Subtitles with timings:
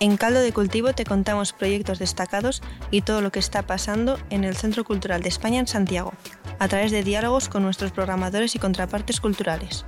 [0.00, 2.62] En Caldo de Cultivo te contamos proyectos destacados
[2.92, 6.12] y todo lo que está pasando en el Centro Cultural de España en Santiago,
[6.60, 9.84] a través de diálogos con nuestros programadores y contrapartes culturales.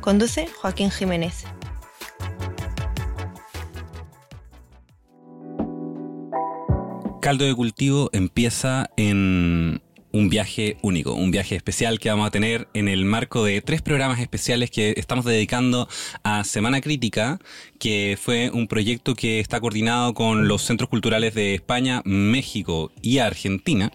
[0.00, 1.44] Conduce Joaquín Jiménez.
[7.20, 12.68] Caldo de Cultivo empieza en un viaje único, un viaje especial que vamos a tener
[12.74, 15.88] en el marco de tres programas especiales que estamos dedicando
[16.22, 17.38] a Semana Crítica,
[17.78, 23.18] que fue un proyecto que está coordinado con los centros culturales de España, México y
[23.18, 23.92] Argentina.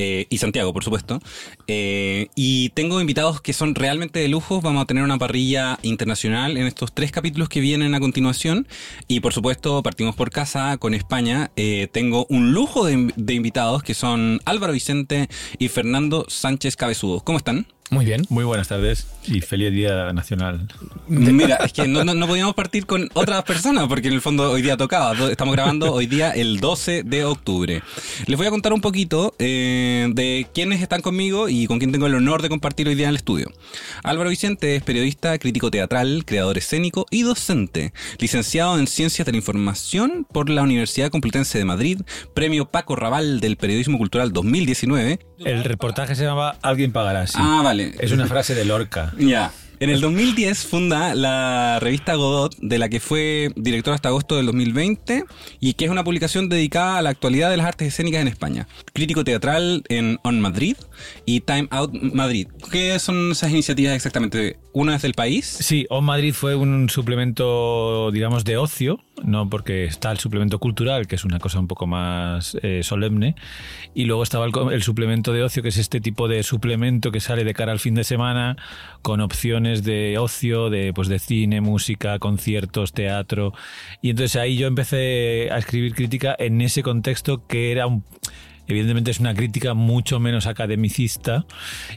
[0.00, 1.20] Eh, y Santiago, por supuesto.
[1.66, 4.62] Eh, y tengo invitados que son realmente de lujo.
[4.62, 8.66] Vamos a tener una parrilla internacional en estos tres capítulos que vienen a continuación.
[9.08, 11.50] Y por supuesto, partimos por casa con España.
[11.56, 17.20] Eh, tengo un lujo de, de invitados que son Álvaro Vicente y Fernando Sánchez Cabezudo.
[17.20, 17.66] ¿Cómo están?
[17.90, 18.24] Muy bien.
[18.28, 20.68] Muy buenas tardes y feliz Día Nacional.
[21.08, 24.62] Mira, es que no, no, podíamos partir con otras personas porque en el fondo hoy
[24.62, 25.12] día tocaba.
[25.28, 27.82] Estamos grabando hoy día el 12 de octubre.
[28.26, 32.06] Les voy a contar un poquito eh, de quiénes están conmigo y con quién tengo
[32.06, 33.50] el honor de compartir hoy día en el estudio.
[34.04, 37.92] Álvaro Vicente es periodista, crítico teatral, creador escénico y docente.
[38.20, 42.00] Licenciado en Ciencias de la Información por la Universidad Complutense de Madrid,
[42.34, 45.18] premio Paco Raval del Periodismo Cultural 2019.
[45.44, 47.26] El reportaje se llama Alguien pagará.
[47.26, 47.34] Sí.
[47.36, 47.79] Ah, vale.
[47.98, 49.12] Es una frase de Lorca.
[49.18, 49.52] Ya.
[49.80, 54.44] En el 2010 funda la revista Godot, de la que fue director hasta agosto del
[54.44, 55.24] 2020,
[55.58, 58.68] y que es una publicación dedicada a la actualidad de las artes escénicas en España.
[58.92, 60.76] Crítico teatral en On Madrid
[61.24, 62.48] y Time Out Madrid.
[62.70, 64.58] ¿Qué son esas iniciativas exactamente?
[64.72, 65.46] ¿Una es del país?
[65.46, 71.06] Sí, On Madrid fue un suplemento, digamos, de ocio, no porque está el suplemento cultural,
[71.06, 73.34] que es una cosa un poco más eh, solemne,
[73.94, 77.20] y luego estaba el, el suplemento de ocio, que es este tipo de suplemento que
[77.20, 78.56] sale de cara al fin de semana,
[79.02, 83.52] con opciones de ocio, de, pues de cine, música, conciertos, teatro.
[84.02, 88.04] Y entonces ahí yo empecé a escribir crítica en ese contexto que era un
[88.74, 91.44] evidentemente es una crítica mucho menos academicista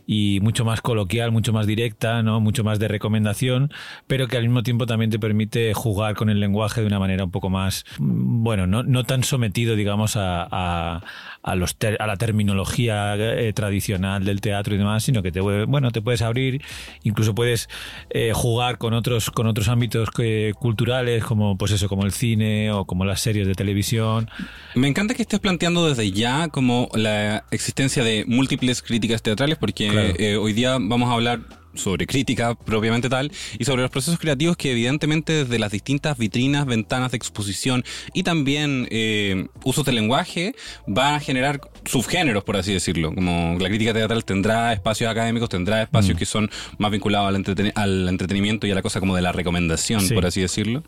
[0.06, 2.40] y mucho más coloquial, mucho más directa, ¿no?
[2.40, 3.72] mucho más de recomendación,
[4.08, 7.24] pero que al mismo tiempo también te permite jugar con el lenguaje de una manera
[7.24, 11.02] un poco más, bueno, no, no tan sometido, digamos, a, a,
[11.42, 15.42] a, los ter, a la terminología eh, tradicional del teatro y demás, sino que te,
[15.42, 16.62] bueno, te puedes abrir,
[17.04, 17.70] incluso puedes
[18.10, 22.72] eh, jugar con otros, con otros ámbitos que, culturales, como pues eso, como el cine
[22.72, 24.30] o como las series de televisión.
[24.76, 26.48] Me encanta que estés planteando desde ya
[26.94, 30.14] la existencia de múltiples críticas teatrales, porque claro.
[30.18, 31.42] eh, hoy día vamos a hablar
[31.74, 36.66] sobre crítica propiamente tal y sobre los procesos creativos que evidentemente desde las distintas vitrinas,
[36.66, 40.56] ventanas de exposición y también eh, usos del lenguaje
[40.88, 43.14] va a generar subgéneros, por así decirlo.
[43.14, 46.20] Como la crítica teatral tendrá espacios académicos, tendrá espacios mm.
[46.20, 49.32] que son más vinculados al, entreten al, entretenimiento y a la cosa como de la
[49.32, 50.14] recomendación, sí.
[50.14, 50.84] por así decirlo.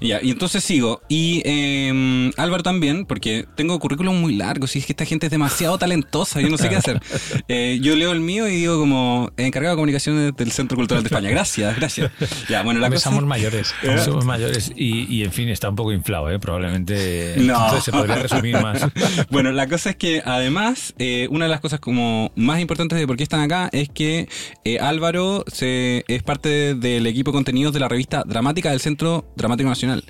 [0.00, 1.02] Ya, y entonces sigo.
[1.08, 5.30] Y eh, Álvaro también, porque tengo currículum muy largo, si es que esta gente es
[5.30, 7.00] demasiado talentosa, yo no sé qué hacer.
[7.50, 11.08] Eh, yo leo el mío y digo como encargado de comunicaciones del Centro Cultural de
[11.08, 11.30] España.
[11.30, 12.10] Gracias, gracias.
[12.48, 13.10] Ya, bueno, la cosa...
[13.10, 13.98] Somos mayores, ¿Eh?
[13.98, 16.38] somos mayores y, y, en fin, está un poco inflado, ¿eh?
[16.38, 17.80] probablemente no.
[17.80, 18.86] se podría resumir más.
[19.30, 23.06] bueno, la cosa es que además, eh, una de las cosas como más importantes de
[23.06, 24.28] por qué están acá es que
[24.64, 29.32] eh, Álvaro se, es parte del equipo de contenidos de la revista Dramática del Centro
[29.36, 30.04] Dramático Nacional.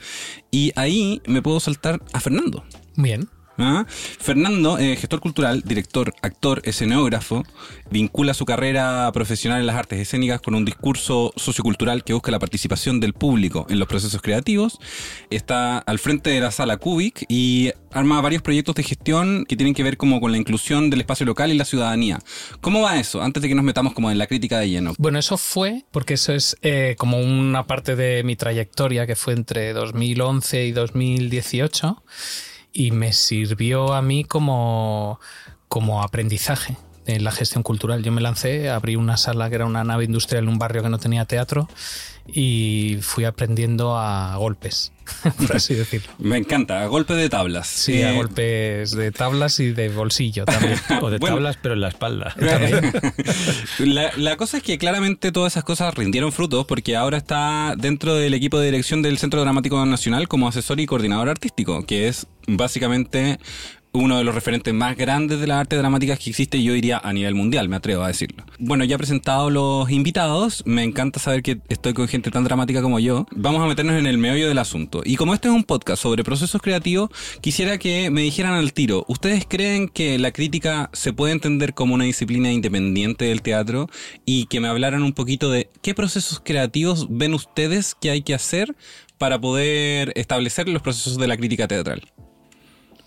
[0.50, 2.65] Y ahí me puedo saltar a Fernando.
[2.97, 3.29] Bien.
[3.58, 3.86] ¿Ah?
[3.88, 7.44] Fernando, eh, gestor cultural, director, actor, escenógrafo,
[7.91, 12.38] vincula su carrera profesional en las artes escénicas con un discurso sociocultural que busca la
[12.38, 14.78] participación del público en los procesos creativos.
[15.30, 19.75] Está al frente de la sala Cubic y arma varios proyectos de gestión que tienen
[19.75, 22.20] que ver como con la inclusión del espacio local y la ciudadanía.
[22.61, 23.22] ¿Cómo va eso?
[23.22, 24.94] Antes de que nos metamos como en la crítica de lleno.
[24.99, 29.32] Bueno, eso fue porque eso es eh, como una parte de mi trayectoria que fue
[29.32, 32.04] entre 2011 y 2018
[32.73, 35.20] y me sirvió a mí como,
[35.69, 36.76] como aprendizaje
[37.06, 38.03] en la gestión cultural.
[38.03, 40.91] Yo me lancé, abrí una sala que era una nave industrial en un barrio que
[40.91, 41.69] no tenía teatro
[42.26, 44.93] y fui aprendiendo a golpes,
[45.38, 46.08] por así decirlo.
[46.19, 47.66] Me encanta, a golpe de tablas.
[47.66, 48.06] Sí, eh...
[48.06, 50.78] a golpes de tablas y de bolsillo también.
[51.02, 52.34] o de bueno, tablas, pero en la espalda.
[53.78, 58.14] la, la, cosa es que claramente todas esas cosas rindieron frutos porque ahora está dentro
[58.14, 62.26] del equipo de dirección del Centro Dramático Nacional como asesor y coordinador artístico, que es
[62.46, 63.38] básicamente
[63.93, 67.12] uno de los referentes más grandes de las artes dramáticas que existe, yo diría a
[67.12, 68.44] nivel mundial, me atrevo a decirlo.
[68.58, 72.82] Bueno, ya he presentado los invitados, me encanta saber que estoy con gente tan dramática
[72.82, 73.26] como yo.
[73.35, 75.02] Vamos a meternos en el meollo del asunto.
[75.05, 79.05] Y como este es un podcast sobre procesos creativos, quisiera que me dijeran al tiro,
[79.08, 83.88] ¿ustedes creen que la crítica se puede entender como una disciplina independiente del teatro?
[84.25, 88.35] Y que me hablaran un poquito de qué procesos creativos ven ustedes que hay que
[88.35, 88.76] hacer
[89.19, 92.02] para poder establecer los procesos de la crítica teatral.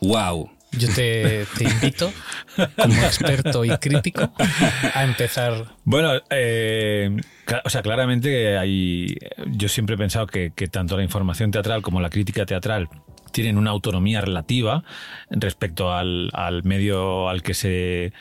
[0.02, 0.50] ¡Wow!
[0.72, 2.12] Yo te, invito,
[2.82, 4.32] como experto y crítico,
[4.94, 5.76] a empezar.
[5.84, 7.16] Bueno, eh,
[7.64, 9.18] o sea, claramente hay.
[9.48, 12.88] Yo siempre he pensado que, tanto la información teatral como la crítica teatral
[13.32, 14.84] tienen una autonomía relativa
[15.30, 18.14] respecto al, al medio al que se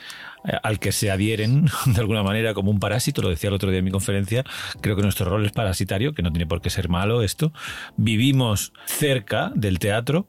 [0.62, 3.78] al que se adhieren de alguna manera como un parásito, lo decía el otro día
[3.78, 4.44] en mi conferencia,
[4.80, 7.52] creo que nuestro rol es parasitario, que no tiene por qué ser malo esto.
[7.96, 10.28] Vivimos cerca del teatro,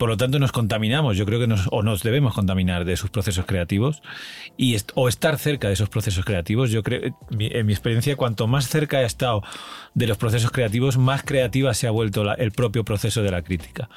[0.00, 3.10] por lo tanto nos contaminamos, yo creo que nos, o nos debemos contaminar de sus
[3.10, 4.00] procesos creativos
[4.56, 6.70] y o estar cerca de esos procesos creativos.
[6.70, 9.42] Yo creo, en mi experiencia, cuanto más cerca he estado
[9.92, 13.90] de los procesos creativos, más creativa se ha vuelto el propio proceso de la crítica.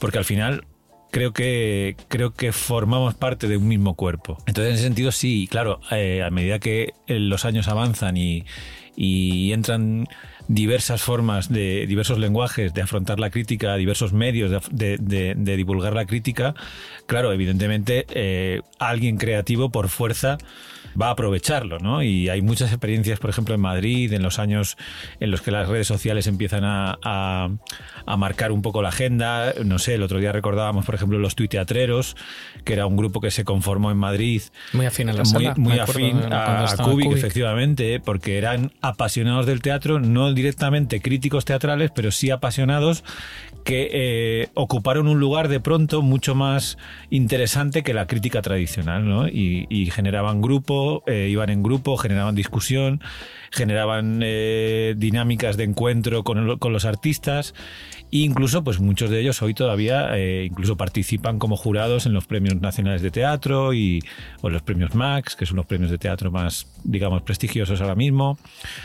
[0.00, 0.64] Porque al final
[1.12, 4.38] creo que, creo que formamos parte de un mismo cuerpo.
[4.46, 8.44] Entonces, en ese sentido, sí, claro, eh, a medida que los años avanzan y,
[9.52, 10.08] entran
[10.48, 16.54] diversas formas de diversos lenguajes de afrontar la crítica, diversos medios de, divulgar la crítica,
[17.06, 20.38] claro, evidentemente eh, alguien creativo por fuerza
[21.00, 22.02] va a aprovecharlo, ¿no?
[22.02, 24.76] Y hay muchas experiencias, por ejemplo, en Madrid, en los años
[25.20, 29.54] en los que las redes sociales empiezan a, a, marcar un poco la agenda.
[29.64, 32.16] No sé, el otro día recordábamos, por ejemplo, los tuiteatreros,
[32.64, 34.42] que era un grupo que se conformó en Madrid.
[34.72, 39.60] Muy afín a la Muy, muy afín a, a Kubik, efectivamente, porque eran apasionados del
[39.60, 43.02] teatro, no directamente críticos teatrales, pero sí apasionados
[43.64, 46.78] que eh, ocuparon un lugar de pronto mucho más
[47.10, 49.28] interesante que la crítica tradicional.
[49.32, 53.00] Y, generaban grupo, eh, iban en grupo, generaban discusión,
[53.50, 57.54] generaban eh, dinámicas de encuentro con los artistas
[58.10, 62.60] incluso, pues muchos de ellos hoy todavía eh, incluso participan como jurados en los premios
[62.60, 64.02] nacionales de teatro y,
[64.42, 68.38] o los premios Max, que son los premios de teatro más, digamos, prestigiosos ahora mismo.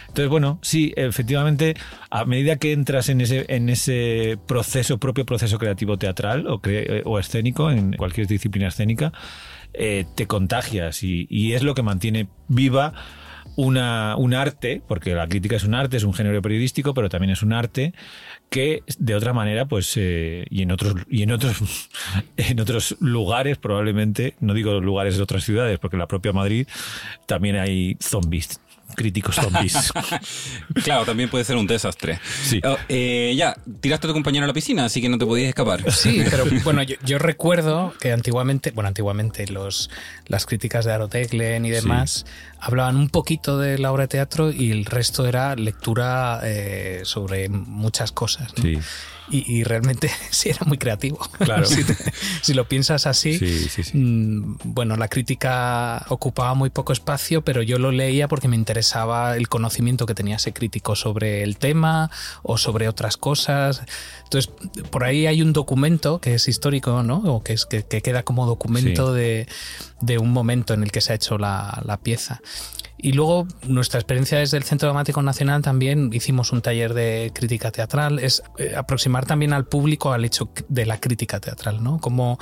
[0.08, 1.76] Entonces, bueno, sí, efectivamente,
[2.10, 7.04] a medida que entras en ese, en ese proceso, propio proceso creativo teatral o, eh,
[7.06, 9.14] o escénico, en cualquier disciplina escénica,
[9.74, 12.94] eh, te contagias y, y es lo que mantiene viva
[13.56, 17.32] una, un arte, porque la crítica es un arte, es un género periodístico, pero también
[17.32, 17.94] es un arte
[18.50, 21.90] que de otra manera, pues, eh, y en otros, y en otros,
[22.38, 26.68] en otros lugares, probablemente, no digo lugares de otras ciudades, porque en la propia Madrid
[27.28, 28.60] también hay zombies
[28.92, 29.92] críticos zombies.
[30.84, 32.20] claro, también puede ser un desastre.
[32.44, 32.62] Sí.
[32.64, 35.50] Oh, eh, ya, tiraste a tu compañero a la piscina, así que no te podías
[35.50, 35.92] escapar.
[35.92, 39.90] Sí, pero bueno, yo, recuerdo que antiguamente, bueno, antiguamente los,
[40.28, 42.26] las críticas de Aroteglen y demás
[42.60, 47.50] hablaban un poquito de la obra de teatro y el resto era lectura eh, sobre
[47.50, 48.52] muchas cosas.
[48.62, 48.80] Sí
[49.30, 51.20] y, realmente sí era muy creativo.
[51.40, 51.66] Claro.
[52.42, 53.40] si, lo piensas así,
[53.94, 59.38] mm, bueno, la crítica ocupaba muy poco espacio, pero yo lo leía porque me interesaba
[59.38, 62.12] el conocimiento que tenía ese crítico sobre el tema
[62.44, 63.84] o sobre otras cosas.
[64.24, 64.52] Entonces,
[64.90, 67.18] por ahí hay un documento que es histórico, ¿no?
[67.18, 69.48] O que, es, que, queda como documento de,
[70.02, 72.42] de, un momento en el que se ha hecho la, la pieza.
[73.04, 77.72] Y luego nuestra experiencia desde el Centro Dramático Nacional también hicimos un taller de crítica
[77.72, 82.00] teatral, es eh, aproximar también al público al hecho de la crítica teatral, ¿no?
[82.00, 82.38] Como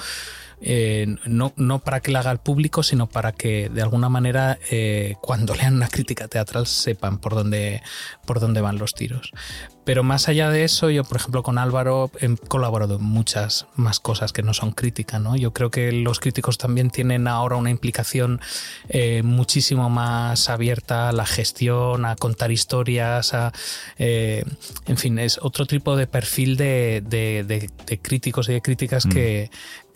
[0.61, 4.57] eh, no, no, para que la haga el público, sino para que de alguna manera
[4.69, 7.81] eh, cuando lean una crítica teatral sepan por dónde,
[8.25, 9.31] por dónde van los tiros.
[9.89, 13.99] Pero más allá de eso, yo, por ejemplo, con Álvaro he colaborado en muchas más
[13.99, 15.35] cosas que no son crítica, ¿no?
[15.35, 18.39] Yo creo que los críticos también tienen ahora una implicación
[18.89, 23.51] eh, muchísimo más abierta a la gestión, a contar historias, a,
[23.97, 24.43] eh,
[24.85, 29.09] en fin, es otro tipo de perfil de, de, críticos y de críticas mm.
[29.09, 29.49] que,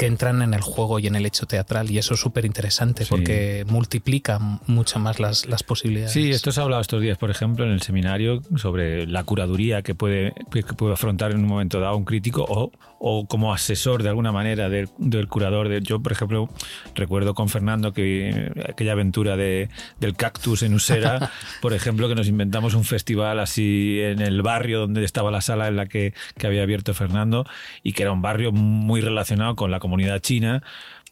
[0.03, 1.89] que, entran en el juego y en el hecho teatral.
[1.89, 6.11] Y eso es súper interesante porque multiplica mucho más las, las posibilidades.
[6.11, 9.81] Sí, esto se ha hablado estos días, por ejemplo, en el seminario sobre la curaduría
[9.81, 14.03] que puede, que puede afrontar en un momento dado un crítico o, o como asesor
[14.03, 15.69] de alguna manera del, del curador.
[15.69, 16.49] De, yo, por ejemplo,
[16.95, 19.69] recuerdo con Fernando que aquella aventura de,
[19.99, 21.31] del cactus en Usera,
[21.61, 25.67] por ejemplo, que nos inventamos un festival así en el barrio donde estaba la sala
[25.67, 27.45] en la que, que había abierto Fernando
[27.83, 30.61] y que era un barrio muy relacionado con la comunidad china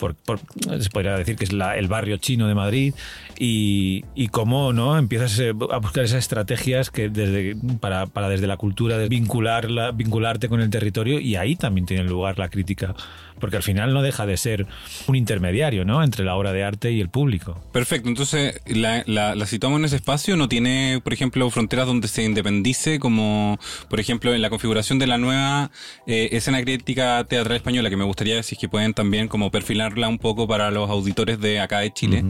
[0.01, 0.39] por,
[0.79, 2.96] se podría decir que es el barrio chino de Madrid,
[3.38, 4.98] y, y cómo ¿no?
[4.98, 9.91] empiezas eh, a buscar esas estrategias que desde, para, para desde la cultura de vincularla,
[9.91, 12.96] vincularte con el territorio, y ahí también tiene lugar la crítica
[13.41, 14.67] porque al final no deja de ser
[15.08, 16.01] un intermediario ¿no?
[16.01, 17.60] entre la obra de arte y el público.
[17.74, 22.24] Perfecto, entonces la, la, situamos en ese espacio, no tiene, por ejemplo, fronteras donde se
[22.24, 25.72] independice, como por ejemplo en la configuración de la nueva
[26.08, 29.51] eh, escena crítica teatral española, que me gustaría decir que pueden también como
[29.91, 32.24] perfilarla un poco para los auditores de acá de Chile.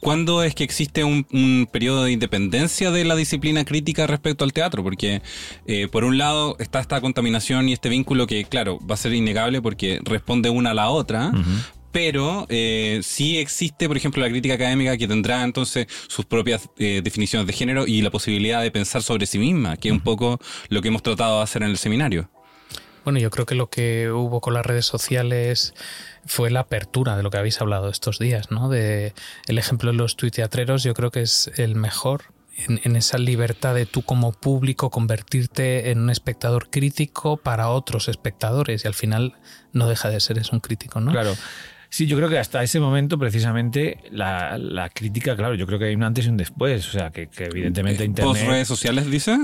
[0.00, 4.52] ¿Cuándo es que existe un, un, periodo de independencia de la disciplina crítica respecto al
[4.54, 4.82] teatro?
[4.82, 5.20] Porque,
[5.66, 9.12] eh, por un lado, está esta contaminación y este vínculo que, claro, va a ser
[9.12, 11.32] innegable porque responde una a la otra,
[11.92, 17.02] pero eh, sí existe, por ejemplo, la crítica académica que tendrá entonces sus propias eh,
[17.04, 20.40] definiciones de género y la posibilidad de pensar sobre sí misma, que es un poco
[20.70, 22.30] lo que hemos tratado de hacer en el seminario.
[23.04, 25.74] Bueno, yo creo que lo que hubo con las redes sociales
[26.26, 28.68] fue la apertura de lo que habéis hablado estos días, ¿no?
[28.68, 29.14] De
[29.46, 32.24] el ejemplo de los tuiteatreros, yo creo que es el mejor
[32.68, 38.84] en, esa libertad de tú como público convertirte en un espectador crítico para otros espectadores
[38.84, 39.34] y al final
[39.72, 41.12] no deja de ser es un crítico, ¿no?
[41.12, 41.34] Claro.
[41.92, 45.96] Sí, yo creo que hasta ese momento, precisamente, la, crítica, claro, yo creo que hay
[45.96, 46.86] un antes y un después.
[46.86, 48.32] O sea, que, evidentemente eh, Internet.
[48.32, 49.36] ¿Post redes sociales, dice?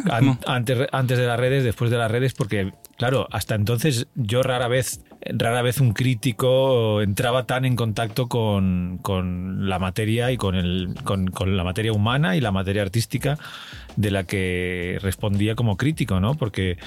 [0.47, 4.69] antes, antes de las redes, después de las redes, porque, claro, hasta entonces yo rara
[4.69, 9.00] vez, rara vez un crítico entraba tan en contacto con,
[9.69, 13.38] la materia y con, el, con, con la materia humana y la materia artística
[13.97, 16.35] de la que respondía como crítico, ¿no?
[16.35, 16.79] Porque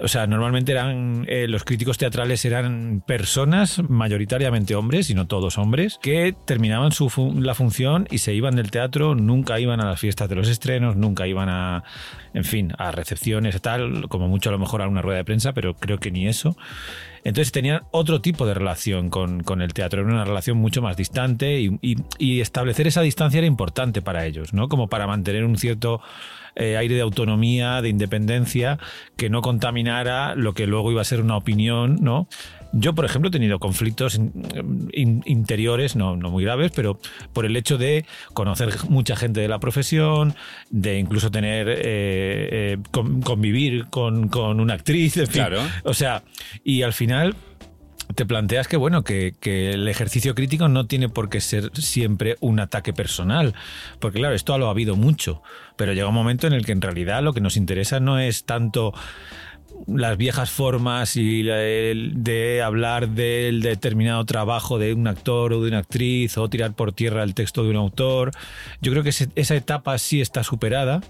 [0.00, 5.58] o sea, normalmente eran eh, los críticos teatrales eran personas, mayoritariamente hombres, y no todos
[5.58, 7.06] hombres, que terminaban su
[7.38, 10.96] la función y se iban del teatro, nunca iban a las fiestas de los estrenos,
[10.96, 11.84] nunca iban a,
[12.34, 15.24] en fin, a recepciones y tal, como mucho a lo mejor a una rueda de
[15.24, 16.56] prensa, pero creo que ni eso.
[17.24, 20.96] Entonces tenían otro tipo de relación con, con el teatro, era una relación mucho más
[20.96, 21.78] distante y,
[22.18, 24.68] y, establecer esa distancia era importante para ellos, ¿no?
[24.68, 26.00] Como para mantener un cierto
[26.56, 28.78] eh, aire de autonomía, de independencia,
[29.16, 32.28] que no contaminara lo que luego iba a ser una opinión, ¿no?
[32.72, 34.20] Yo, por ejemplo, he tenido conflictos
[34.92, 36.98] interiores, no, no muy graves, pero
[37.32, 40.34] por el hecho de conocer mucha gente de la profesión,
[40.70, 45.42] de incluso tener, eh, eh, convivir con, con, una actriz, en fin.
[45.42, 45.60] Claro.
[45.84, 46.22] O sea,
[46.64, 47.34] y al final
[48.14, 52.60] te planteas que bueno, que, el ejercicio crítico no tiene por qué ser siempre un
[52.60, 53.54] ataque personal.
[54.00, 55.42] Porque claro, esto lo ha habido mucho.
[55.76, 58.44] Pero llega un momento en el que en realidad lo que nos interesa no es
[58.44, 58.94] tanto
[59.86, 65.78] las viejas formas y de hablar del determinado trabajo de un actor o de una
[65.78, 68.30] actriz o tirar por tierra el texto de un autor.
[68.80, 71.02] Yo creo que esa etapa sí está superada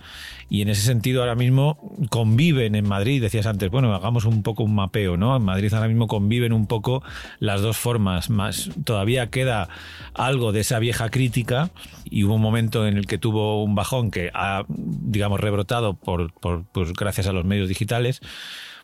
[0.49, 1.79] y en ese sentido ahora mismo
[2.11, 5.37] conviven en Madrid, decías antes, bueno, hagamos un poco un mapeo, ¿no?
[5.37, 7.03] En Madrid ahora mismo conviven un poco
[7.41, 9.69] las dos formas, más todavía queda
[10.15, 11.71] algo de esa vieja crítica
[12.05, 16.33] y hubo un momento en el que tuvo un bajón que ha, digamos, rebrotado por,
[16.33, 18.21] por pues gracias a los medios digitales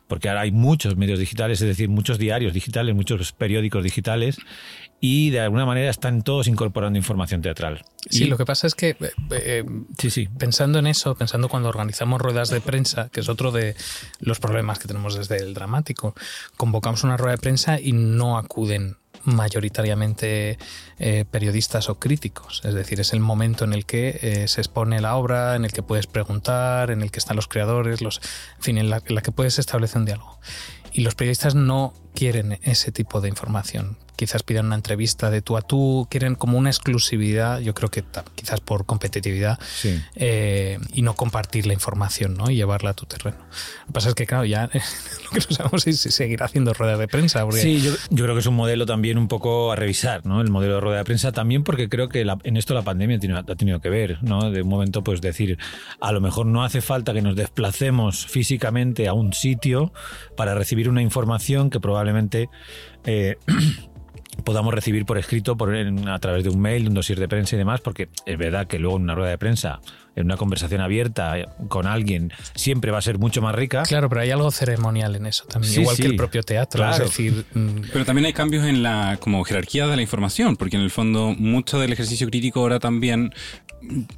[0.07, 4.37] porque ahora hay muchos medios digitales, es decir, muchos diarios digitales, muchos periódicos digitales,
[5.05, 7.83] y de alguna manera están todos incorporando información teatral.
[8.09, 9.65] Sí, lo que pasa es que eh, eh,
[9.97, 10.29] sí, sí.
[10.39, 13.75] pensando en eso, pensando cuando organizamos ruedas de prensa, que es otro de
[14.21, 16.15] los problemas que tenemos desde el dramático,
[16.55, 18.95] convocamos una rueda de prensa y no acuden
[19.25, 20.57] mayoritariamente
[20.99, 22.61] eh, periodistas o críticos.
[22.63, 25.73] Es decir, es el momento en el que eh, se expone la obra, en el
[25.73, 28.21] que puedes preguntar, en el que están los creadores, los,
[28.55, 30.39] en fin, en la, en la que puedes establecer un diálogo.
[30.93, 35.57] Y los periodistas no quieren ese tipo de información quizás pidan una entrevista de tú
[35.57, 38.03] a tú, quieren como una exclusividad, yo creo que
[38.35, 39.59] quizás por competitividad,
[40.15, 42.49] eh, y no compartir la información ¿no?
[42.49, 43.37] y llevarla a tu terreno.
[43.81, 44.67] Lo que pasa es que, claro, ya
[45.23, 47.45] lo que no sabemos es si seguir haciendo ruedas de prensa.
[47.51, 47.93] Sí, yo,
[48.23, 50.41] creo que es un modelo también un poco a revisar, ¿no?
[50.41, 53.55] el modelo de rueda de prensa, también porque creo que en esto la pandemia ha
[53.55, 54.51] tenido que ver, ¿no?
[54.51, 55.57] de un momento pues decir,
[55.99, 59.91] a lo mejor no hace falta que nos desplacemos físicamente a un sitio
[60.37, 62.02] para recibir una información que probablemente...
[63.05, 63.37] Eh,
[64.43, 67.59] podamos recibir por escrito por, a través de un mail, un dossier de prensa y
[67.59, 69.79] demás, porque es verdad que luego en una rueda de prensa,
[70.15, 73.83] en una conversación abierta eh, con alguien, siempre va a ser mucho más rica.
[73.83, 76.89] Claro, pero hay algo ceremonial en eso también, igual que el propio teatro.
[76.89, 80.77] Es decir, mm, pero también hay cambios en la como jerarquía de la información, porque
[80.77, 83.33] en el fondo mucho del ejercicio crítico ahora también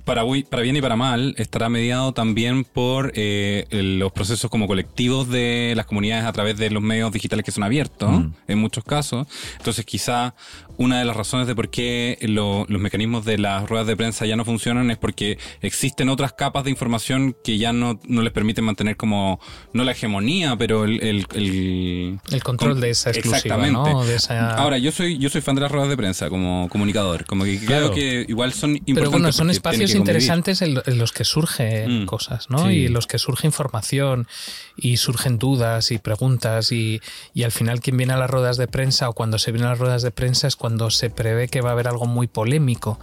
[0.03, 5.29] para, para bien y para mal, estará mediado también por eh, los procesos como colectivos
[5.29, 8.34] de las comunidades a través de los medios digitales que son abiertos, mm.
[8.48, 9.27] en muchos casos.
[9.57, 10.36] Entonces, quizá
[10.77, 14.36] una de las razones de por qué los mecanismos de las ruedas de prensa ya
[14.36, 18.34] no funcionan es porque existe existen otras capas de información que ya no, no les
[18.34, 19.39] permiten mantener como,
[19.72, 21.01] no la hegemonía, pero el...
[21.03, 24.60] El, el, control de esa exclusiva, Exactamente.
[24.60, 27.60] Ahora, yo soy, yo soy fan de las ruedas de prensa como comunicador, como que
[27.60, 28.96] creo que igual son importantes.
[28.96, 32.05] Pero bueno, son espacios interesantes en, los que surgen mm.
[32.08, 32.72] cosas, ¿no?
[32.72, 34.27] Y en los que surge información
[34.75, 37.00] y surgen dudas y preguntas y,
[37.34, 39.70] y al final quien viene a las ruedas de prensa o cuando se viene a
[39.72, 43.00] las ruedas de prensa es cuando se prevé que va a haber algo muy polémico.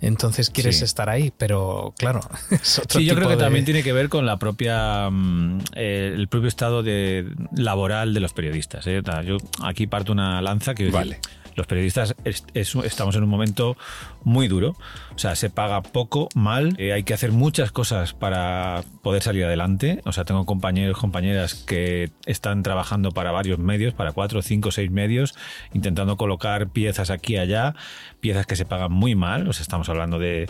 [0.00, 2.20] Entonces quieres estar ahí, pero claro.
[2.62, 6.48] sí, yo creo que también tiene que ver con la propia mm, eh, el propio
[6.48, 8.86] estado de laboral de los periodistas.
[8.86, 9.02] ¿eh?
[9.24, 11.20] Yo aquí parto una lanza que vale
[11.54, 12.14] los periodistas
[12.54, 13.76] estamos en un momento
[14.22, 14.76] muy duro.
[15.14, 16.74] O sea, se paga poco, mal.
[16.78, 20.00] Eh, hay que hacer muchas cosas para poder salir adelante.
[20.04, 24.90] O sea, tengo compañeros, compañeras que están trabajando para varios medios, para cuatro, cinco, seis
[24.90, 25.34] medios,
[25.72, 27.74] intentando colocar piezas aquí y allá,
[28.20, 29.48] piezas que se pagan muy mal.
[29.48, 30.48] O sea, estamos hablando de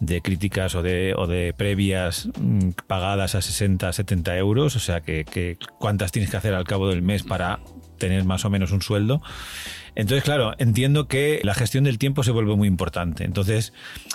[0.00, 5.00] de críticas o de, o de previas mm, pagadas a 60, 70 euros, o sea
[5.00, 7.60] que, cuántas tienes que hacer al cabo del mes para
[7.98, 9.20] tener más o menos un sueldo.
[9.98, 13.24] Entonces, claro, entiendo que la gestión del tiempo se vuelve muy importante.
[13.24, 13.72] Entonces,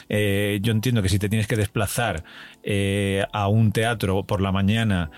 [0.08, 2.24] eh, yo entiendo que si te tienes que desplazar
[2.63, 5.12] eh, a un teatro por la mañana,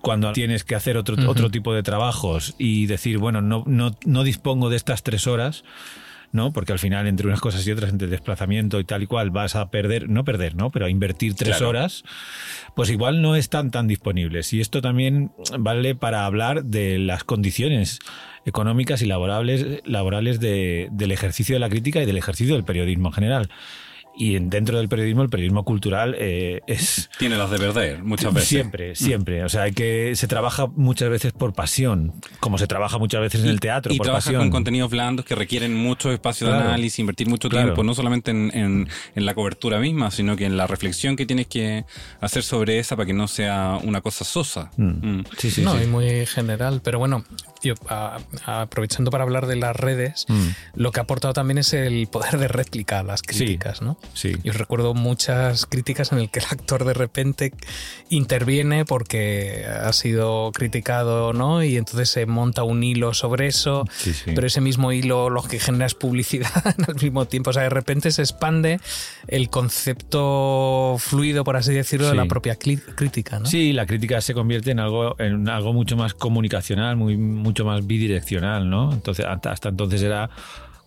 [0.00, 4.24] cuando tienes que hacer otro, otro tipo de trabajos y decir, bueno, no, no, no
[4.24, 5.62] dispongo de estas tres horas,
[6.32, 6.52] ¿no?
[6.52, 9.56] Porque al final, entre unas cosas y otras, entre desplazamiento y tal y cual, vas
[9.56, 10.70] a perder, no perder, ¿no?
[10.70, 12.04] Pero a invertir tres horas,
[12.74, 14.52] pues igual no están tan disponibles.
[14.52, 18.00] Y esto también vale para hablar de las condiciones
[18.44, 23.14] económicas y laborales, laborales del ejercicio de la crítica y del ejercicio del periodismo en
[23.14, 23.50] general.
[24.20, 27.08] Y dentro del periodismo, el periodismo cultural eh, es...
[27.18, 28.48] Tiene las de perder, muchas veces.
[28.48, 29.44] Siempre, siempre.
[29.44, 33.42] O sea, hay que se trabaja muchas veces por pasión, como se trabaja muchas veces
[33.42, 36.98] en el teatro, y por trabaja con contenidos blandos que requieren mucho espacio de análisis,
[36.98, 41.26] invertir mucho tiempo, no solamente en, la cobertura misma, sino que en la reflexión que
[41.26, 41.84] tienes que
[42.20, 44.72] hacer sobre esa para que no sea una cosa sosa.
[44.76, 45.18] Mm.
[45.18, 45.24] Mm.
[45.36, 46.80] Sí, sí, no, y muy general.
[46.82, 47.24] Pero bueno,
[47.62, 47.74] yo,
[48.46, 50.48] aprovechando para hablar de las redes, mm.
[50.74, 53.98] lo que ha aportado también es el poder de réplica a las críticas, ¿no?
[54.14, 54.32] Sí.
[54.42, 57.52] Yo recuerdo muchas críticas en el que el actor de repente
[58.10, 61.62] interviene porque ha sido criticado, ¿no?
[61.62, 63.84] Y entonces se monta un hilo sobre eso,
[64.26, 66.50] pero ese mismo hilo lo que genera es publicidad
[66.88, 67.50] al mismo tiempo.
[67.50, 68.80] O sea, de repente se expande
[69.26, 73.46] el concepto fluido, por así decirlo, de la propia crítica, ¿no?
[73.46, 77.86] Sí, la crítica se convierte en algo, en algo mucho más comunicacional, muy, mucho más
[77.86, 78.92] bidireccional, ¿no?
[78.92, 80.30] Entonces, hasta entonces era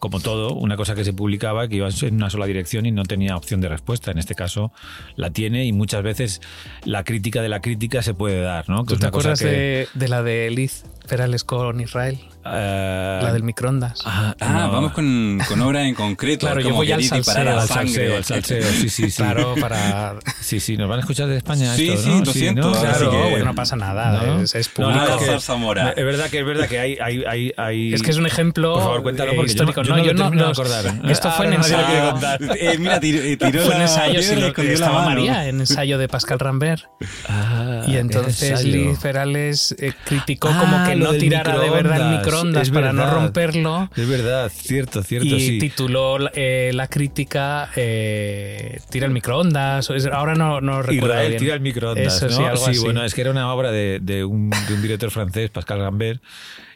[0.01, 3.03] como todo, una cosa que se publicaba que iba en una sola dirección y no
[3.03, 4.09] tenía opción de respuesta.
[4.09, 4.73] En este caso
[5.15, 6.41] la tiene y muchas veces
[6.85, 8.83] la crítica de la crítica se puede dar, ¿no?
[8.83, 12.17] ¿Tú te acuerdas de, de, la de Liz Perales con Israel?
[12.43, 14.01] Eh, la del microondas.
[14.05, 16.47] Ah, ah vamos con, con, obra en concreto.
[16.47, 19.17] Claro, yo voy al salseo, al salseo, al salseo, sí, sí, sí.
[19.17, 20.15] Claro, para...
[20.39, 22.25] Sí, sí, nos van a escuchar de España sí, esto, sí, ¿no?
[22.25, 22.71] lo siento.
[22.71, 25.19] Claro, bueno, no pasa nada, es, es, público.
[25.19, 25.91] Que, Zamora.
[25.91, 27.93] es verdad que es verdad que hay, hay, hay, hay...
[27.93, 29.83] Es que es un ejemplo Por favor, cuéntalo porque histórico.
[29.83, 30.85] Yo no, yo no, no, no acordar.
[31.05, 32.15] Esto fue en ensayo.
[32.55, 36.85] Eh, mira, tiró, Fue en ensayo, sí, estaba María, en ensayo de Pascal Rambert.
[37.29, 42.69] Ah, y entonces Liz Perales eh, criticó como que no tirara de verdad el microondas
[42.69, 43.89] para no romperlo.
[43.95, 45.27] Es verdad, cierto, cierto.
[45.27, 49.89] Y tituló eh, la crítica eh, Tira el microondas.
[50.11, 51.13] Ahora no, no recuerdo.
[51.13, 52.23] Israel tira el microondas.
[52.23, 52.57] ¿no?
[52.57, 55.79] sí, bueno, es que era una obra de, de, un, de un director francés, Pascal
[55.79, 56.21] Rambert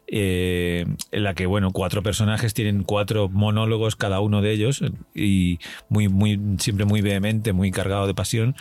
[0.07, 4.83] eh, en la que, bueno, cuatro personajes tienen cuatro monólogos cada uno de ellos
[5.15, 8.55] y muy, muy, siempre muy vehemente, muy cargado de pasión.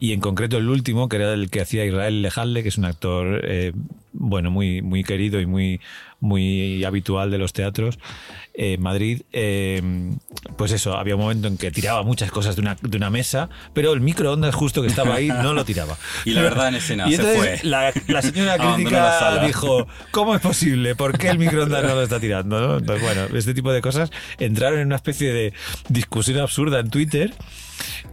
[0.00, 2.86] Y en concreto el último, que era el que hacía Israel Lejalde, que es un
[2.86, 3.72] actor, eh,
[4.12, 5.80] bueno, muy, muy querido y muy,
[6.20, 7.98] muy habitual de los teatros
[8.58, 9.82] en Madrid, eh,
[10.56, 13.50] pues eso, había un momento en que tiraba muchas cosas de una, de una mesa,
[13.74, 15.96] pero el microondas justo que estaba ahí no lo tiraba.
[16.24, 17.60] y la verdad en escena y se fue.
[17.62, 20.94] La, la señora crítica dijo, ¿cómo es posible?
[20.94, 22.78] ¿Por qué el microondas no lo está tirando?
[22.78, 25.52] Entonces, bueno, este tipo de cosas entraron en una especie de
[25.88, 27.34] discusión absurda en Twitter.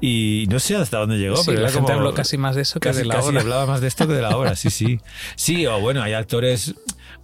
[0.02, 2.92] Y no sé hasta dónde llegó, pero la gente habló casi más de eso que
[2.92, 5.00] de la casi hablaba más de esto que de la obra, sí, sí.
[5.38, 6.76] Sí, o bueno, hay actores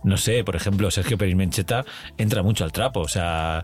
[0.03, 1.85] no sé, por ejemplo, Sergio Pérez Mencheta
[2.17, 3.63] entra mucho al trapo, o sea,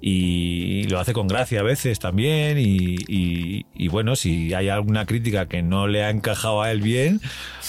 [0.00, 5.62] y, lo hace con gracia a veces también, y, bueno, si hay alguna crítica que
[5.62, 7.20] no le ha encajado a él bien,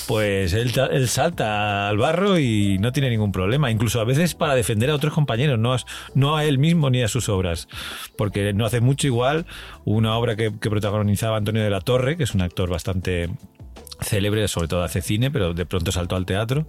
[0.07, 4.55] pues él, él, salta al barro y no tiene ningún problema, incluso a veces para
[4.55, 5.75] defender a otros compañeros, no,
[6.13, 7.67] no a él mismo ni a sus obras,
[8.17, 9.45] porque no hace mucho igual
[9.83, 13.29] una obra que protagonizaba Antonio de la Torre, que es un actor bastante
[14.01, 16.65] célebre, sobre todo hace cine, pero de pronto saltó al teatro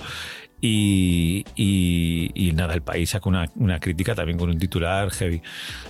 [0.59, 5.43] Y, y, nada, el país sacó una, una, crítica también con un titular heavy.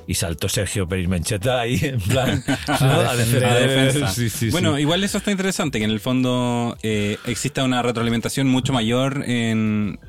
[0.09, 4.13] Y saltó Sergio Pérez Mencheta ahí, en plan, a, defensa.
[4.51, 9.23] bueno, igual eso está interesante, que en el fondo eh, exista una retroalimentación mucho mayor
[9.27, 10.01] en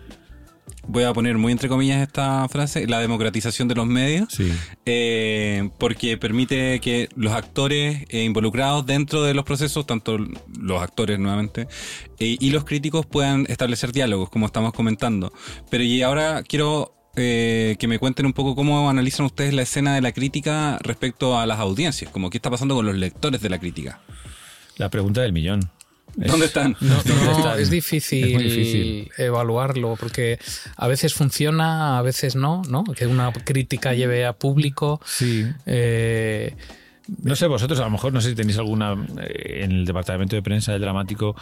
[0.87, 4.51] voy a poner muy entre comillas esta frase, la democratización de los medios, sí.
[4.85, 11.19] eh, porque permite que los actores eh, involucrados dentro de los procesos, tanto los actores
[11.19, 11.67] nuevamente,
[12.19, 15.31] eh, y los críticos puedan establecer diálogos, como estamos comentando.
[15.69, 19.95] Pero y ahora quiero eh, que me cuenten un poco cómo analizan ustedes la escena
[19.95, 23.49] de la crítica respecto a las audiencias, como qué está pasando con los lectores de
[23.49, 24.01] la crítica.
[24.75, 25.71] La pregunta del millón.
[26.17, 26.75] ¿Dónde están?
[26.81, 30.39] No, es, difícil evaluarlo porque
[30.75, 32.83] a veces funciona, a veces no, ¿no?
[32.83, 34.99] Que una crítica lleve a público.
[35.05, 35.45] Sí.
[35.67, 36.55] Eh,
[37.23, 40.35] no sé, vosotros a lo mejor no sé si tenéis alguna eh, en el departamento
[40.35, 41.35] de prensa del dramático,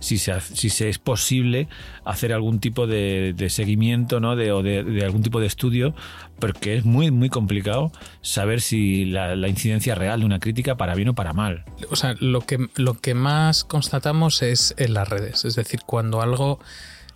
[0.00, 1.68] si se, si se es posible
[2.04, 4.36] hacer algún tipo de, seguimiento ¿no?
[4.36, 5.94] de, o de, algún tipo de estudio,
[6.38, 11.10] porque es muy, muy complicado saber si la, incidencia real de una crítica para bien
[11.10, 11.64] o para mal.
[11.90, 16.22] O sea, lo que, lo que más constatamos es en las redes, es decir, cuando
[16.22, 16.58] algo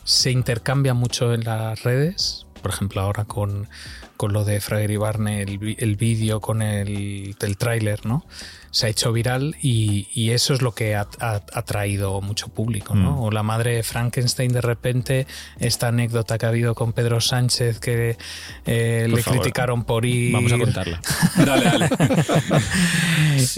[0.04, 3.68] se intercambia mucho en las redes, por ejemplo ahora con
[4.16, 8.24] con lo de Frager y Barney, el, el vídeo con el, el tráiler, ¿no?
[8.70, 13.12] Se ha hecho viral y, eso es lo que ha, atraído mucho público, ¿no?
[13.12, 13.22] Mm.
[13.22, 15.26] O la madre de Frankenstein de repente,
[15.58, 18.18] esta anécdota que ha habido con Pedro Sánchez que
[18.66, 20.32] eh, le criticaron por ir...
[20.32, 21.00] Vamos a contarla.
[21.36, 21.88] dale, dale.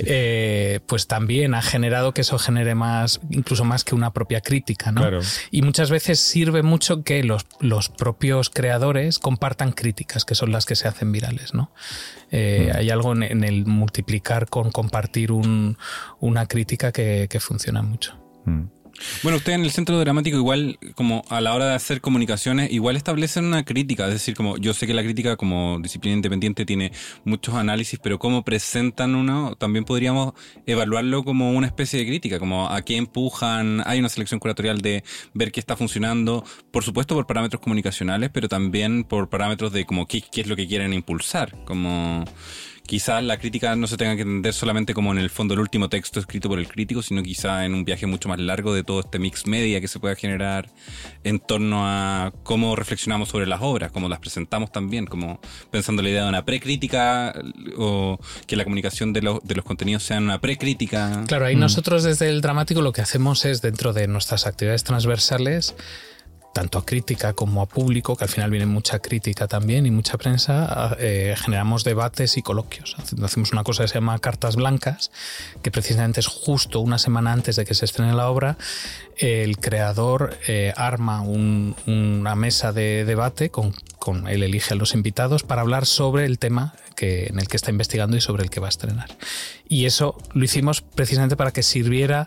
[0.05, 4.93] Eh, pues también ha generado que eso genere más, incluso más que una propia crítica,
[4.93, 5.03] ¿no?
[5.51, 10.67] Y muchas veces sirve mucho que los, los propios creadores compartan críticas, que son las
[10.67, 11.71] que se hacen virales, ¿no?
[12.31, 12.77] Eh, mm.
[12.77, 14.98] Hay algo en, el multiplicar con compartir
[16.21, 18.15] una crítica que, funciona mucho.
[18.45, 18.79] Mm.
[19.23, 22.97] Bueno, usted en el centro dramático igual, como a la hora de hacer comunicaciones, igual
[22.97, 26.93] establecen una crítica, es decir, como yo sé que la crítica como disciplina independiente tiene
[27.25, 30.35] muchos análisis, pero cómo presentan uno, también podríamos
[30.67, 35.05] evaluarlo como una especie de crítica, como a qué empujan, hay una selección curatorial de
[35.33, 40.07] ver qué está funcionando, por supuesto por parámetros comunicacionales, pero también por parámetros de como
[40.07, 42.25] qué, qué es lo que quieren impulsar, como
[42.89, 45.91] quizás la crítica no se tenga que entender solamente como en el fondo el último
[45.91, 49.01] texto escrito por el crítico, sino quizá en un viaje mucho más largo de todo
[49.01, 50.71] este mix media que se pueda generar
[51.23, 55.39] en torno a cómo reflexionamos sobre las obras, cómo las presentamos también, como
[55.71, 57.35] pensando la idea de una precrítica
[57.77, 61.25] o que la comunicación de, de los contenidos sean una precrítica.
[61.27, 61.61] Claro, ahí mm.
[61.61, 65.75] nosotros desde el dramático lo que hacemos es dentro de nuestras actividades transversales
[66.59, 70.19] tanto a crítica como a público, que al final viene mucha crítica también y mucha
[70.19, 72.97] prensa, eh, generamos debates y coloquios.
[73.23, 75.13] Hacemos una cosa que se llama cartas blancas,
[75.63, 78.57] que precisamente es justo una semana antes de que se estrene la obra,
[79.19, 85.43] el creador eh, arma una mesa de debate con, con, él elige a los invitados
[85.43, 88.61] para hablar sobre el tema que, en el que está investigando y sobre el que
[88.61, 89.09] va a estrenar.
[89.69, 92.27] Y eso lo hicimos precisamente para que sirviera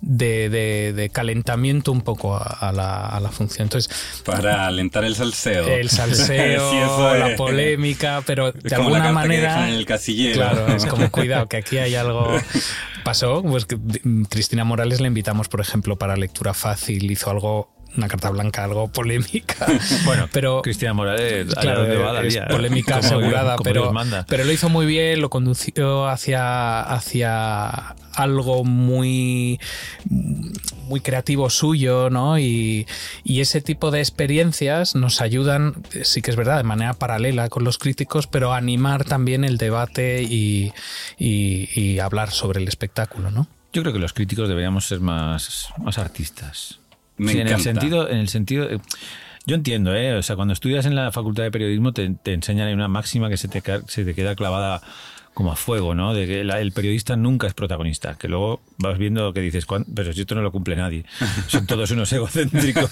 [0.00, 3.64] de, calentamiento un poco a, la, función.
[3.64, 3.90] Entonces,
[4.24, 5.66] para alentar el salseo.
[5.66, 9.68] El salseo, la polémica, pero de alguna manera.
[9.68, 10.34] en el casillero.
[10.34, 12.28] Claro, es como cuidado, que aquí hay algo.
[13.04, 13.78] Pasó, pues que
[14.28, 18.88] Cristina Morales le invitamos, por ejemplo, para lectura fácil, hizo algo una carta blanca algo
[18.88, 19.66] polémica.
[20.04, 21.84] bueno, pero Cristina Morales, claro,
[22.22, 23.92] es polémica asegurada, pero,
[24.26, 29.60] pero lo hizo muy bien, lo condució hacia, hacia algo muy,
[30.08, 32.38] muy creativo suyo, ¿no?
[32.38, 32.86] Y,
[33.24, 37.76] ese tipo de experiencias nos ayudan, sí que es verdad, de manera paralela con los
[37.76, 40.72] críticos, pero a animar también el debate y,
[41.18, 43.48] y hablar sobre el espectáculo, ¿no?
[43.72, 46.81] Yo creo que los críticos deberíamos ser más, más artistas
[47.30, 48.68] en el sentido, en el sentido,
[49.46, 50.14] yo entiendo, ¿eh?
[50.14, 53.36] o sea, cuando estudias en la facultad de periodismo te, te enseñan una máxima que
[53.36, 54.82] se te, se te queda clavada
[55.34, 56.14] como a fuego, ¿no?
[56.14, 60.20] De que el periodista nunca es protagonista, que luego vas viendo que dices, pero si
[60.20, 61.04] esto no lo cumple nadie,
[61.46, 62.90] son todos unos egocéntricos,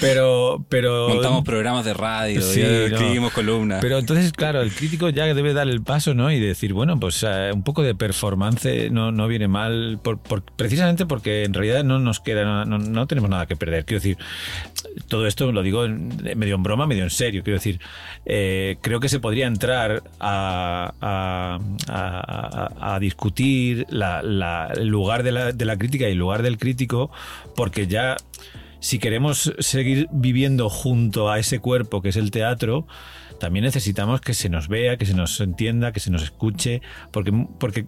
[0.00, 1.08] pero, pero...
[1.08, 3.80] Montamos programas de radio, escribimos columnas.
[3.80, 6.30] Pero entonces, claro, el crítico ya debe dar el paso, ¿no?
[6.30, 11.06] Y decir, bueno, pues eh, un poco de performance no, no viene mal, por, precisamente
[11.06, 13.84] porque en realidad no nos queda, no, no, tenemos nada que perder.
[13.84, 14.18] Quiero decir,
[15.08, 17.80] todo esto lo digo medio en broma, medio en serio, quiero decir,
[18.24, 20.68] eh, creo que se podría entrar a
[21.00, 21.57] a,
[23.00, 27.10] discutir el lugar de la, de la crítica y el lugar del crítico,
[27.56, 28.16] porque ya
[28.80, 32.86] si queremos seguir viviendo junto a ese cuerpo que es el teatro,
[33.40, 37.32] también necesitamos que se nos vea, que se nos entienda, que se nos escuche, porque,
[37.58, 37.86] porque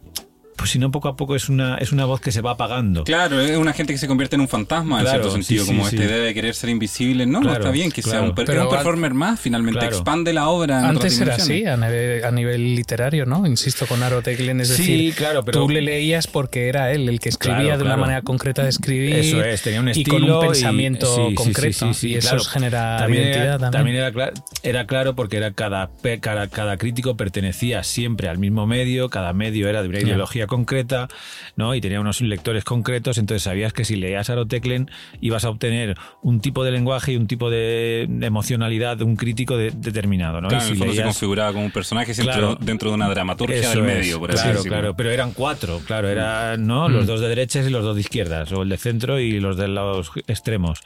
[0.61, 3.05] pues si no poco a poco es una, es una voz que se va apagando.
[3.05, 6.05] Claro, es una gente que se convierte en un fantasma en cierto sentido, como esta
[6.05, 7.25] idea de querer ser invisible.
[7.25, 10.87] No, no está bien que sea un, performer más, finalmente expande la obra.
[10.87, 13.47] Antes era así, a nivel, literario, ¿no?
[13.47, 17.21] Insisto con Aro Teglen, es decir, claro, pero, tú le leías porque era él el
[17.21, 19.17] que escribía de una manera concreta de escribir.
[19.17, 20.19] Eso es, tenía un estilo.
[20.19, 21.91] Y con un pensamiento concreto.
[22.03, 23.97] y eso genera también identidad era, también.
[23.97, 25.89] era, claro, era claro porque era cada,
[26.21, 31.09] cada, cada crítico pertenecía siempre al mismo medio, cada medio era de una ideología concreta,
[31.57, 31.75] ¿no?
[31.75, 34.91] Y tenía unos lectores concretos, entonces sabías que si leías Aroteclen
[35.23, 39.57] ibas a obtener un tipo de lenguaje y un tipo de emocionalidad de un crítico
[39.57, 40.49] determinado, ¿no?
[40.49, 42.13] Claro, y si se configuraba como un personaje
[42.61, 46.67] dentro de una dramaturgia del medio, por así Claro, claro, pero eran cuatro, claro, eran
[46.67, 46.89] ¿no?
[46.89, 47.07] los mm.
[47.07, 49.69] dos de derechas y los dos de izquierdas, o el de centro y los de
[49.69, 50.81] los extremos.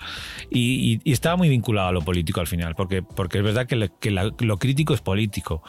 [0.50, 4.10] Y, estaba muy vinculado a lo político al final, porque, porque es verdad que, que
[4.10, 5.62] lo crítico es político,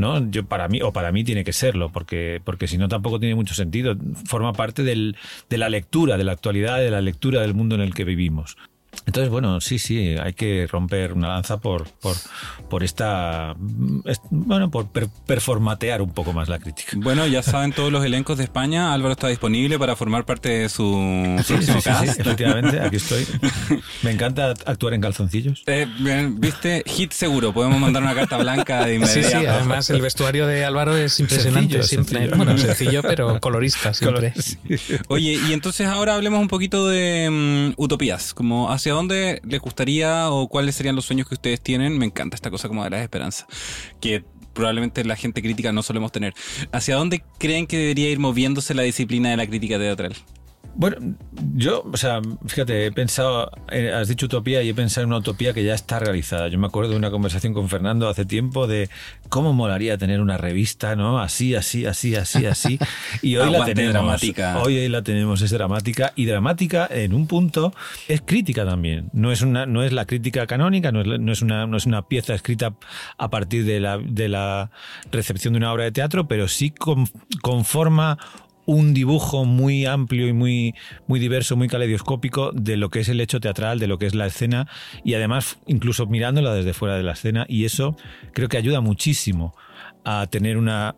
[0.00, 0.30] ¿no?
[0.30, 3.34] Yo para mí, o para mí tiene que serlo, porque, porque si no tampoco tiene
[3.34, 3.96] mucho sentido.
[4.26, 5.16] Forma parte del,
[5.48, 8.56] de la lectura, de la actualidad, de la lectura del mundo en el que vivimos.
[9.06, 12.16] Entonces, bueno, sí, sí, hay que romper una lanza por, por,
[12.68, 13.54] por esta.
[14.30, 16.92] Bueno, por performatear un poco más la crítica.
[16.96, 18.92] Bueno, ya saben todos los elencos de España.
[18.92, 23.26] Álvaro está disponible para formar parte de su sí, próximo sí, sí, efectivamente, aquí estoy.
[24.02, 25.62] Me encanta actuar en calzoncillos.
[25.66, 25.86] Eh,
[26.28, 27.52] Viste, hit seguro.
[27.52, 29.20] Podemos mandar una carta blanca de inmediato.
[29.28, 31.82] Sí, sí, además el vestuario de Álvaro es impresionante.
[31.82, 32.28] siempre.
[32.28, 34.32] Bueno, sencillo, pero colorista siempre.
[35.08, 38.34] Oye, y entonces ahora hablemos un poquito de mm, utopías.
[38.34, 41.98] Como hacia dónde les gustaría o cuáles serían los sueños que ustedes tienen.
[41.98, 43.46] Me encanta esta cosa como de la esperanza,
[44.00, 46.34] que probablemente la gente crítica no solemos tener.
[46.72, 50.14] ¿Hacia dónde creen que debería ir moviéndose la disciplina de la crítica teatral?
[50.74, 51.16] Bueno,
[51.54, 55.18] yo, o sea, fíjate, he pensado, eh, has dicho utopía y he pensado en una
[55.18, 56.48] utopía que ya está realizada.
[56.48, 58.88] Yo me acuerdo de una conversación con Fernando hace tiempo de
[59.28, 61.20] cómo molaría tener una revista, ¿no?
[61.20, 62.78] Así, así, así, así, así.
[63.22, 63.92] Y hoy la tenemos.
[63.92, 64.62] Dramática.
[64.62, 66.12] Hoy, la tenemos, es dramática.
[66.16, 67.74] Y dramática, en un punto,
[68.08, 69.10] es crítica también.
[69.12, 71.86] No es, una, no es la crítica canónica, no es, no es, una, no es
[71.86, 72.74] una pieza escrita
[73.18, 74.70] a partir de la, de la
[75.10, 76.72] recepción de una obra de teatro, pero sí
[77.42, 78.18] conforma
[78.70, 80.76] un dibujo muy amplio y muy,
[81.08, 84.14] muy diverso, muy caleidoscópico de lo que es el hecho teatral, de lo que es
[84.14, 84.68] la escena
[85.02, 87.96] y además incluso mirándola desde fuera de la escena y eso
[88.32, 89.56] creo que ayuda muchísimo
[90.04, 90.94] a tener una...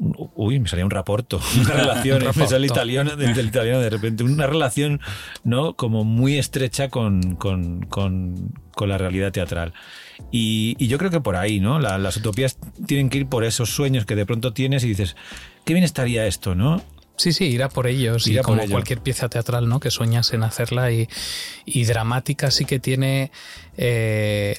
[0.00, 4.46] uy, me salía un raporto, una relación, me sale italiano, del italiano de repente, una
[4.46, 5.00] relación
[5.44, 5.74] ¿no?
[5.74, 9.74] como muy estrecha con, con, con, con la realidad teatral.
[10.30, 11.78] Y, y, yo creo que por ahí, ¿no?
[11.78, 15.16] las utopías tienen que ir por esos sueños que de pronto tienes y dices,
[15.64, 16.82] qué bien estaría esto, ¿no?
[17.20, 18.26] Sí, sí, irá por ellos.
[18.26, 19.78] y como cualquier pieza teatral, ¿no?
[19.78, 21.06] Que sueñas en hacerla y,
[21.66, 23.30] y dramática sí que tiene
[23.76, 24.56] eh,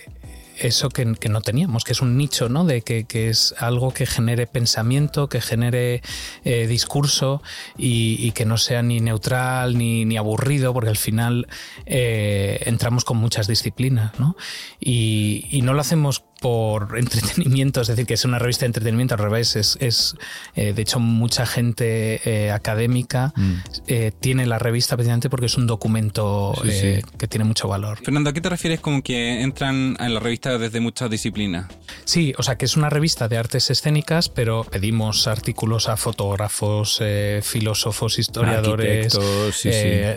[0.61, 2.65] eso que, no teníamos, que es un nicho, ¿no?
[2.65, 6.01] De que, es algo que genere pensamiento, que genere
[6.43, 7.41] eh, discurso
[7.77, 11.47] y, que no sea ni neutral ni, ni aburrido, porque al final
[11.85, 14.35] eh, entramos con muchas disciplinas, ¿no?
[14.79, 19.13] Y, y no lo hacemos por entretenimiento, es decir, que es una revista de entretenimiento,
[19.13, 20.15] al revés, es, es
[20.55, 23.53] eh, de hecho mucha gente eh, académica mm.
[23.87, 27.99] eh, tiene la revista precisamente porque es un documento que tiene mucho valor.
[28.03, 31.67] Fernando, ¿a qué te refieres con que entran en la revista desde muchas disciplinas?
[32.05, 37.01] Sí, o sea, que es una revista de artes escénicas, pero pedimos artículos a fotógrafos,
[37.43, 39.15] filósofos, historiadores,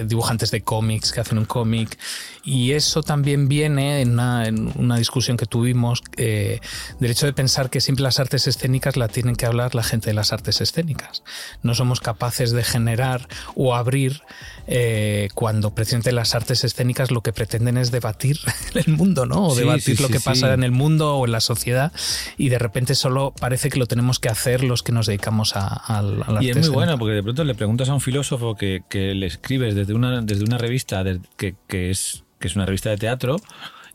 [0.06, 1.98] dibujantes de cómics que hacen un cómic,
[2.44, 6.60] y eso también viene en una, en una discusión que tuvimos eh,
[7.00, 10.10] del hecho de pensar que siempre las artes escénicas la tienen que hablar la gente
[10.10, 11.22] de las artes escénicas.
[11.62, 14.22] No somos capaces de generar o abrir
[14.66, 18.38] eh, cuando precisamente las artes escénicas lo que pretenden es debatir
[18.74, 19.48] el mundo, ¿no?
[19.48, 21.92] O debatir lo que pasa en el mundo o en la sociedad
[22.36, 26.02] y de repente solo parece que lo tenemos que hacer los que nos dedicamos a,
[26.02, 29.26] la Y es muy bueno porque de pronto le preguntas a un filósofo que, le
[29.26, 31.04] escribes desde una, desde una revista
[31.36, 33.36] que, que, es, que es una revista de teatro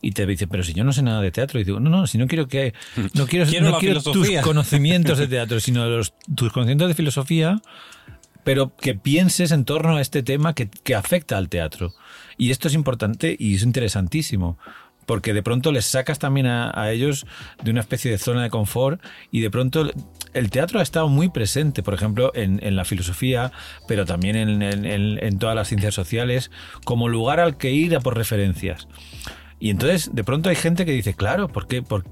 [0.02, 2.06] y te dice, pero si yo no sé nada de teatro, y digo, no, no,
[2.06, 2.74] si no quiero que
[3.14, 7.60] no quiero, no quiero tus conocimientos de teatro, sino los, tus conocimientos de filosofía,
[8.44, 11.94] pero que pienses en torno a este tema que, que afecta al teatro.
[12.36, 14.58] Y esto es importante y es interesantísimo
[15.10, 17.26] porque de pronto les sacas también a, ellos
[17.64, 19.90] de una especie de zona de confort y de pronto
[20.34, 23.50] el teatro ha estado muy presente, por ejemplo, en, la filosofía,
[23.88, 26.52] pero también en, en, todas las ciencias sociales,
[26.84, 28.86] como lugar al que ir a por referencias.
[29.62, 32.02] Y entonces, de pronto hay gente que dice, claro, ¿por qué, por,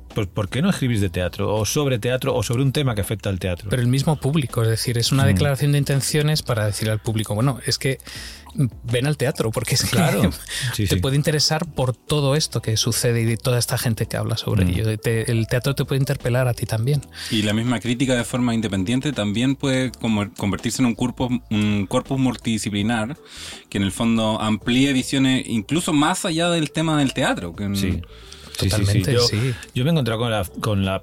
[0.50, 1.54] qué no escribís de teatro?
[1.54, 3.70] O sobre teatro, o sobre un tema que afecta al teatro.
[3.70, 5.28] Pero el mismo público, es decir, es una mm.
[5.28, 7.98] declaración de intenciones para decir al público, bueno, es que
[8.84, 10.22] ven al teatro, porque es Claro.
[10.22, 10.30] que
[10.74, 11.00] Sí, te sí.
[11.00, 14.68] puede interesar por todo esto que sucede y toda esta gente que habla sobre Mm.
[14.68, 14.98] ello.
[14.98, 17.02] Te- el teatro te puede interpelar a ti también.
[17.30, 21.86] Y la misma crítica de forma independiente también puede como convertirse en un corpus, un
[21.88, 23.16] corpus multidisciplinar
[23.68, 27.54] que en el fondo amplíe visiones incluso más allá del tema del teatro.
[27.54, 28.00] Que, Sí.
[28.58, 29.54] Totalmente, Yo, sí.
[29.74, 31.02] yo me he encontrado con la, con la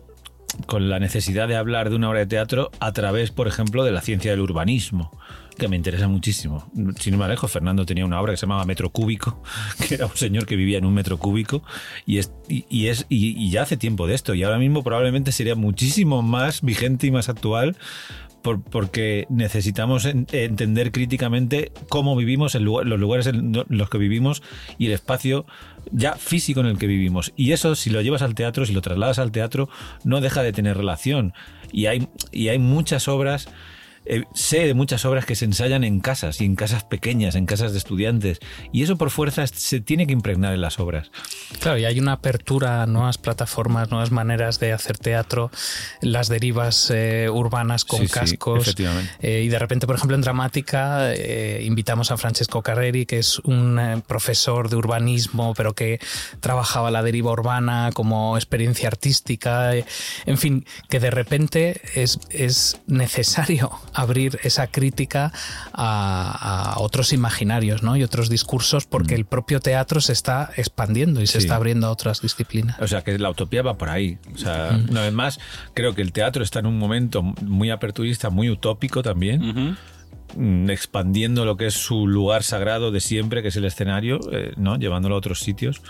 [0.67, 3.91] con la necesidad de hablar de una obra de teatro a través, por ejemplo, de
[3.91, 5.11] la ciencia del urbanismo,
[5.55, 6.69] que me interesa muchísimo.
[6.99, 9.41] Sin ir más lejos, Fernando tenía una obra que se llamaba Metro Cúbico,
[9.87, 11.63] que era un señor que vivía en un metro cúbico,
[12.05, 15.55] y, es, y, es, y, ya hace tiempo de esto, y ahora mismo probablemente sería
[15.55, 17.75] muchísimo más vigente y más actual
[18.41, 24.43] por- porque necesitamos en- entender críticamente cómo vivimos, el los lugares en los que vivimos
[24.77, 25.45] y el espacio
[25.91, 27.33] ya físico en el que vivimos.
[27.35, 29.67] Y eso, si lo llevas al teatro, si lo trasladas al teatro,
[30.03, 31.33] no deja de tener relación.
[31.71, 33.47] Y hay, y hay muchas obras.
[34.05, 37.45] Eh, sé de muchas obras que se ensayan en casas y en casas pequeñas, en
[37.45, 38.39] casas de estudiantes,
[38.71, 41.11] y eso por fuerza se tiene que impregnar en las obras.
[41.59, 45.51] Claro, y hay una apertura a nuevas plataformas, nuevas maneras de hacer teatro,
[46.01, 48.61] las derivas eh, urbanas con Sí, sí, cascos.
[48.61, 49.11] efectivamente.
[49.21, 53.39] Eh, y de repente, por ejemplo, en Dramática eh, invitamos a Francesco Carreri, que es
[53.39, 55.99] un profesor de urbanismo, pero que
[56.39, 59.73] trabajaba la deriva urbana como experiencia artística.
[59.75, 65.31] en fin, que de repente es, es necesario abrir esa crítica
[65.73, 67.95] a, a otros imaginarios ¿no?
[67.97, 71.41] y otros discursos porque el propio teatro se está expandiendo y se Mm.
[71.41, 71.45] Sí.
[71.45, 72.79] está abriendo a otras disciplinas.
[72.79, 74.17] O sea, que la utopía va por ahí.
[74.33, 75.39] O sea, una vez más,
[75.73, 79.75] creo que el teatro está en un momento muy aperturista, muy utópico también.
[80.35, 84.53] Mm, expandiendo lo que es su lugar sagrado de siempre, que es el escenario, eh,
[84.57, 84.77] ¿no?
[84.77, 85.81] llevándolo a otros sitios.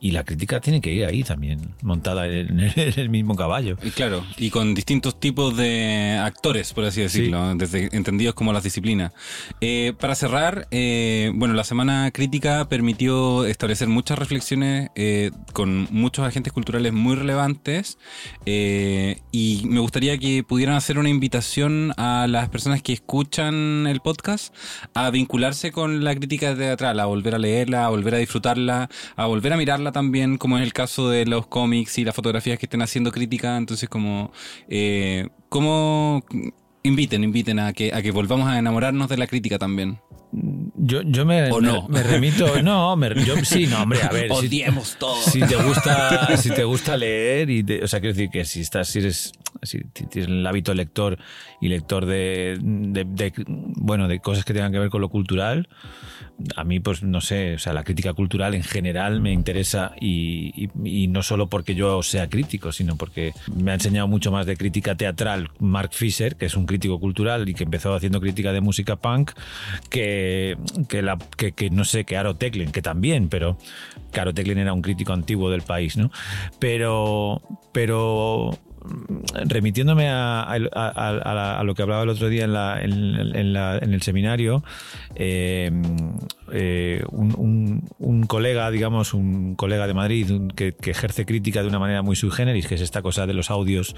[0.00, 3.76] Y la crítica tiene que ir ahí también, montada en el, en el mismo caballo.
[3.82, 8.62] Y claro, y con distintos tipos de actores, por así decirlo, desde entendidos como las
[8.62, 9.12] disciplinas.
[9.60, 16.26] Eh, para cerrar, eh, bueno, la semana crítica permitió establecer muchas reflexiones eh, con muchos
[16.26, 17.98] agentes culturales muy relevantes
[18.44, 24.00] eh, y me gustaría que pudieran hacer una invitación a las personas que escuchan el
[24.00, 24.54] podcast
[24.94, 29.26] a vincularse con la crítica teatral, a volver a leerla, a volver a disfrutarla, a
[29.26, 32.66] volver a mirarla también, como es el caso de los cómics y las fotografías que
[32.66, 33.56] estén haciendo crítica.
[33.56, 34.32] Entonces, como,
[34.68, 36.22] eh, como
[36.82, 39.98] inviten, inviten a que, a que volvamos a enamorarnos de la crítica también.
[40.32, 41.88] Yo, yo me, ¿O me- no?
[41.88, 42.60] me remito.
[42.62, 44.28] No, me- yo sí, no, hombre, a ver.
[44.40, 45.16] si- Odiemos todo.
[45.22, 48.60] Si te gusta, si te gusta leer y te- o sea, quiero decir que si
[48.60, 49.78] estás, si eres, si
[50.10, 51.16] tienes el hábito lector
[51.60, 55.68] y lector de, de- de- bueno, de cosas que tengan que ver con lo cultural,
[56.54, 60.68] a mí, pues no sé, o sea, la crítica cultural en general me interesa y,
[61.08, 64.94] no solo porque yo sea crítico, sino porque me ha enseñado mucho más de crítica
[64.96, 68.96] teatral Mark Fisher, que es un crítico cultural y que empezó haciendo crítica de música
[68.96, 69.32] punk,
[69.88, 70.56] que,
[70.88, 73.56] que, la, que, que no sé, que Aro Teclen, que también, pero
[74.12, 76.10] Caro Teclen era un crítico antiguo del país, ¿no?
[76.58, 78.58] Pero, pero
[79.46, 83.36] remitiéndome a, a- a- a- a lo que hablaba el otro día en, la- en-
[83.36, 84.62] en la- en el seminario,
[85.14, 85.70] eh,
[86.52, 91.62] eh, un, un- un colega, digamos, un colega de Madrid un- que, que ejerce crítica
[91.62, 93.94] de una manera muy sui generis, que es esta cosa de los audios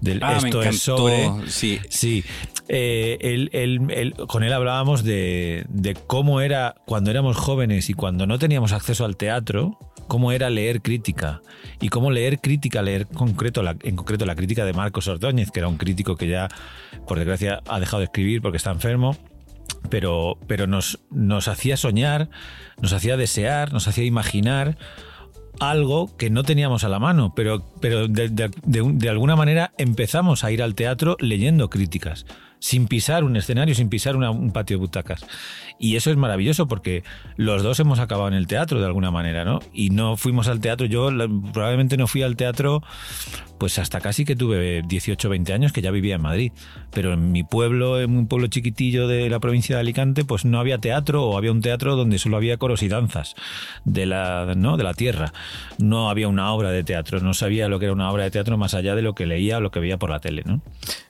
[0.00, 1.30] del Ah, esto es sobre.
[1.48, 1.80] Sí.
[1.88, 2.24] Sí,
[2.68, 7.94] Eh, él- él- él- con él hablábamos de, de cómo era cuando éramos jóvenes y
[7.94, 11.40] cuando no teníamos acceso al teatro, cómo era leer crítica
[11.80, 15.60] y cómo leer crítica, leer concreto la- en concreto la crítica de Marcos Ordóñez, que
[15.60, 16.48] era un crítico que ya,
[17.06, 19.16] por desgracia, ha dejado de escribir porque está enfermo.
[19.90, 22.28] Pero, pero nos, nos hacía soñar,
[22.80, 24.78] nos hacía desear, nos hacía imaginar
[25.60, 29.36] algo que no teníamos a la mano, pero, pero de, de- de un- de alguna
[29.36, 32.26] manera empezamos a ir al teatro leyendo críticas,
[32.64, 35.26] sin pisar un escenario, sin pisar un patio de butacas.
[35.78, 37.04] Y eso es maravilloso porque
[37.36, 39.58] los dos hemos acabado en el teatro de alguna manera, ¿no?
[39.74, 41.10] Y no fuimos al teatro, yo
[41.52, 42.82] probablemente no fui al teatro
[43.58, 46.52] pues hasta casi que tuve 18 20 años que ya vivía en Madrid.
[46.90, 50.58] Pero en mi pueblo, en un pueblo chiquitillo de la provincia de Alicante, pues no
[50.58, 53.34] había teatro o había un teatro donde solo había coros y danzas
[53.84, 54.78] de la, ¿no?
[54.78, 55.34] de la tierra.
[55.76, 58.56] No había una obra de teatro, no sabía lo que era una obra de teatro
[58.56, 60.62] más allá de lo que leía o lo que veía por la tele, ¿no?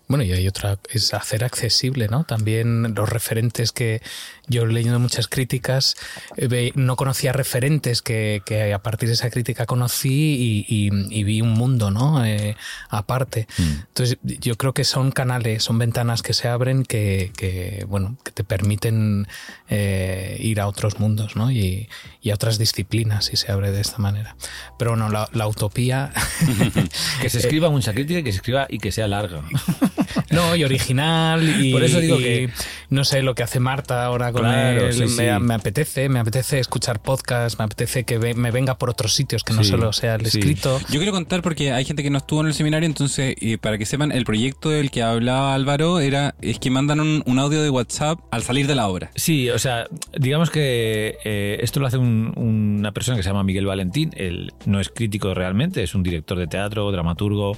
[0.07, 2.25] Bueno, y hay otra, es hacer accesible, ¿no?
[2.25, 4.03] También los referentes que
[4.49, 5.97] yo leyendo muchas críticas,
[6.37, 11.25] eh, no conocía referentes que, que a partir de esa crítica conocí y, y- y
[11.25, 12.25] vi un mundo, ¿no?
[12.25, 12.57] Eh,
[12.91, 13.47] aparte.
[13.59, 18.33] Entonces, yo creo que son canales, son ventanas que se abren que, que, bueno, que
[18.33, 19.27] te permiten
[19.69, 21.51] eh, ir a otros mundos, ¿no?
[21.51, 21.89] Y,
[22.21, 24.37] y a otras disciplinas si se abre de esta manera.
[24.79, 26.13] Pero bueno, la, la utopía
[27.21, 29.43] Que se escriba mucha crítica y que se escriba y que sea larga.
[30.31, 31.43] No, y original.
[31.65, 32.51] Y, Por eso digo que-
[32.91, 34.93] No sé lo que hace Marta ahora con Claro, él.
[34.93, 35.23] sí, me, sí.
[35.41, 39.43] me apetece, me apetece escuchar podcast, me apetece que ve- me venga por otros sitios
[39.45, 40.39] que no Sí, solo sea el sí.
[40.39, 40.79] escrito.
[40.91, 43.79] Yo quiero contar porque hay gente que no estuvo en el seminario, entonces, eh, para
[43.79, 47.63] que sepan, el proyecto del que hablaba Álvaro era es que mandan un, un audio
[47.63, 49.11] de WhatsApp al salir de la obra.
[49.17, 49.87] Sí, o sea,
[50.19, 54.11] digamos que eh, esto lo hace un- una persona que se llama Miguel Valentín.
[54.17, 57.57] Él no es crítico realmente, es un director de teatro, dramaturgo.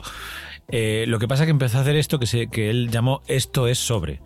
[0.68, 3.22] Eh, lo que pasa es que empezó a hacer esto que, se, que él llamó
[3.26, 4.20] Esto es sobre.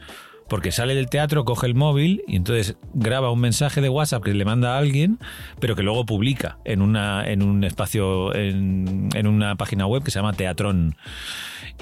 [0.49, 4.35] Porque sale del teatro, coge el móvil y entonces graba un mensaje de WhatsApp que
[4.35, 5.21] le manda a alguien,
[5.61, 10.11] pero que luego publica en, una, en un espacio, en, en una página web que
[10.11, 10.97] se llama Teatrón.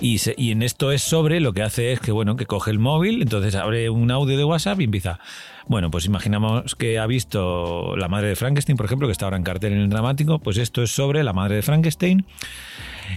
[0.02, 2.78] Y, y en esto es sobre, lo que hace es que, bueno, que coge el
[2.78, 5.18] móvil, entonces abre un audio de WhatsApp y empieza.
[5.66, 9.38] Bueno, pues imaginamos que ha visto La Madre de Frankenstein, por ejemplo, que está ahora
[9.38, 12.26] en cartel en el dramático, pues esto es sobre La Madre de Frankenstein.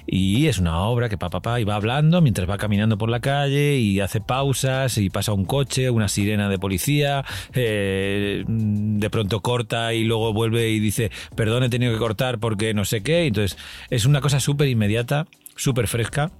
[0.05, 3.19] Y es una obra que papá papá y va hablando mientras va caminando por la
[3.19, 9.41] calle y hace pausas y pasa un coche, una sirena de policía, eh, de pronto
[9.41, 13.25] corta y luego vuelve y dice, perdón, he tenido que cortar porque no sé qué.
[13.25, 13.57] Entonces
[13.89, 15.25] es una cosa súper inmediata,
[15.55, 16.31] súper fresca.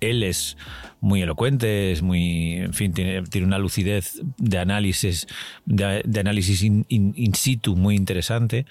[0.00, 0.56] Él es
[1.04, 5.26] muy elocuente, es muy, en fin, tiene, tiene una lucidez de análisis,
[5.66, 8.64] de, análisis in situ muy interesante.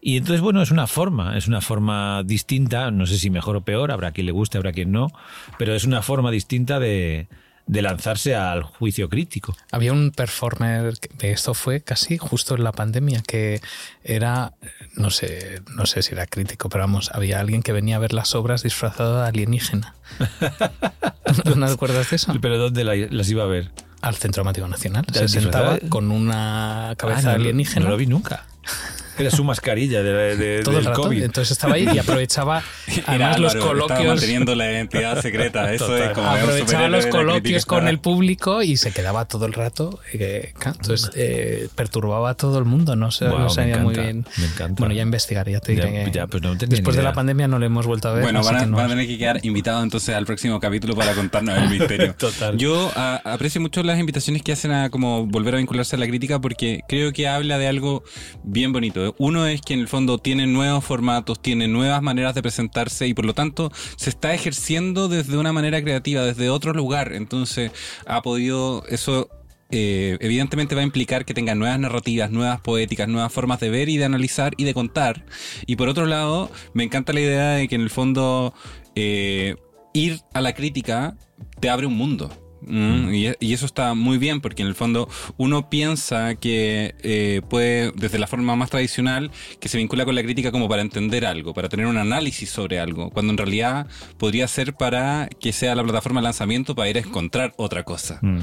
[0.00, 3.60] Y entonces, bueno, es una forma, es una forma distinta, no sé si mejor o
[3.60, 5.12] peor, habrá quien le guste, habrá quien no,
[5.56, 7.28] pero es una forma distinta de,
[7.68, 9.56] de lanzarse al juicio crítico.
[9.70, 13.60] Había un performer, que esto fue casi justo en la pandemia, que
[14.02, 14.54] era,
[14.94, 18.12] no sé, no sé si era crítico, pero vamos, había alguien que venía a ver
[18.14, 19.94] las obras disfrazado de alienígena.
[21.44, 22.32] ¿No, ¿No recuerdas de eso?
[22.40, 23.70] Pero ¿dónde la- las iba a ver?
[24.00, 25.04] Al Centro Dramático Nacional.
[25.12, 27.84] ¿Ya Se sentaba con una cabeza Ah, no, alienígena.
[27.84, 28.46] No lo vi nunca.
[29.18, 31.02] Era su mascarilla de, de- todo el rato.
[31.02, 31.22] COVID.
[31.22, 34.06] Entonces estaba ahí y aprovechaba Era además los coloquios.
[34.06, 35.72] manteniendo la identidad secreta.
[35.72, 36.02] Eso Total.
[36.02, 39.98] es como un aprovechaba los coloquios con el público y se quedaba todo el rato.
[40.12, 44.26] eh, entonces eh, perturbaba a todo el mundo, no sé, no me sabía muy bien.
[44.36, 44.80] me encanta.
[44.80, 47.66] Bueno, ya investigaré, ya te diré ya, pues no después de la pandemia no le
[47.66, 48.22] hemos vuelto a ver.
[48.22, 50.94] Bueno, van a, que no- van a tener que quedar invitados entonces al próximo capítulo
[50.94, 52.14] para contarnos el misterio.
[52.18, 52.56] Total.
[52.56, 56.06] Yo a- aprecio mucho las invitaciones que hacen a como volver a vincularse a la
[56.06, 58.02] crítica porque creo que habla de algo
[58.42, 59.07] bien bonito.
[59.18, 63.14] Uno es que en el fondo tiene nuevos formatos, tiene nuevas maneras de presentarse y
[63.14, 67.12] por lo tanto se está ejerciendo desde una manera creativa, desde otro lugar.
[67.12, 67.72] Entonces
[68.06, 69.28] ha podido eso
[69.70, 73.88] eh, evidentemente va a implicar que tenga nuevas narrativas, nuevas poéticas, nuevas formas de ver
[73.88, 75.24] y de analizar y de contar.
[75.66, 78.54] Y por otro lado, me encanta la idea de que en el fondo
[78.94, 79.56] eh,
[79.92, 81.16] ir a la crítica
[81.60, 82.47] te abre un mundo.
[82.62, 87.42] Mm, y, y eso está muy bien porque en el fondo uno piensa que eh,
[87.48, 89.30] puede, desde la forma más tradicional,
[89.60, 92.78] que se vincula con la crítica como para entender algo, para tener un análisis sobre
[92.78, 93.86] algo, cuando en realidad
[94.18, 98.18] podría ser para que sea la plataforma de lanzamiento para ir a encontrar otra cosa.
[98.22, 98.38] Mm.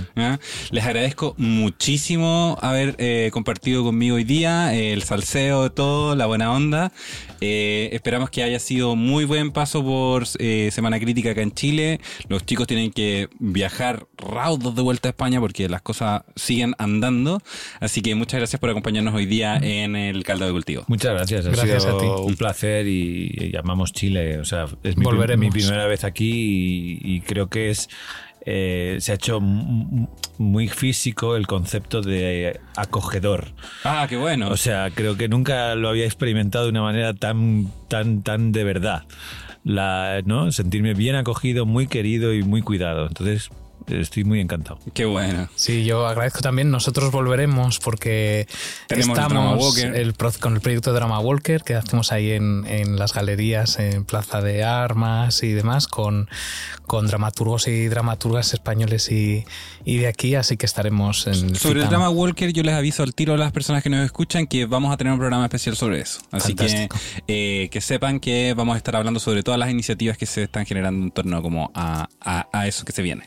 [0.71, 6.51] Les agradezco muchísimo haber eh, compartido conmigo hoy día el salseo de todo, la buena
[6.51, 6.91] onda.
[7.41, 11.99] Eh, esperamos que haya sido muy buen paso por eh, Semana Crítica acá en Chile.
[12.27, 17.41] Los chicos tienen que viajar raudos de vuelta a España porque las cosas siguen andando.
[17.79, 20.83] Así que muchas gracias por acompañarnos hoy día en el caldo de cultivo.
[20.87, 22.07] Muchas gracias, ha Gracias sido a ti.
[22.07, 24.39] un placer y, y llamamos Chile.
[24.39, 25.45] O sea, es mi, Volveremos.
[25.45, 27.89] mi primera vez aquí y, y creo que es
[28.47, 29.39] eh, se ha hecho
[30.37, 33.47] muy físico el concepto de acogedor.
[33.83, 34.49] Ah, qué bueno.
[34.49, 38.63] O sea, creo que nunca lo había experimentado de una manera tan, tan, tan de
[38.63, 39.03] verdad.
[39.63, 40.51] La, ¿no?
[40.51, 43.07] Sentirme bien acogido, muy querido y muy cuidado.
[43.07, 43.49] Entonces,
[43.87, 44.79] estoy muy encantado.
[44.93, 45.47] qué bueno.
[45.55, 46.71] Sí, yo agradezco también.
[46.71, 48.47] Nosotros volveremos porque
[48.87, 49.95] Tenemos el Drama estamos Walker.
[49.95, 54.41] el con el proyecto Drama Walker que hacemos ahí en, en las galerías, en Plaza
[54.41, 56.29] de Armas y demás, con,
[56.87, 59.45] con dramaturgos y dramaturgas españoles y,
[59.85, 63.13] y de aquí, así que estaremos en Sobre el drama Walker, yo les aviso al
[63.13, 66.01] tiro a las personas que nos escuchan que vamos a tener un programa especial sobre
[66.01, 66.19] eso.
[66.31, 66.97] Así Fantástico.
[67.27, 70.43] que eh, que sepan que vamos a estar hablando sobre todas las iniciativas que se
[70.43, 73.23] están generando en torno como a, a- a eso que se viene.